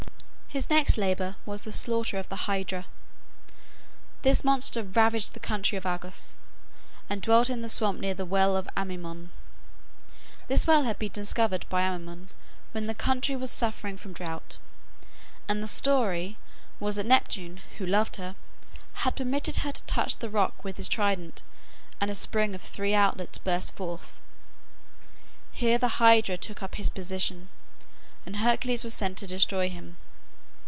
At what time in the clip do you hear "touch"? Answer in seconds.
19.83-20.17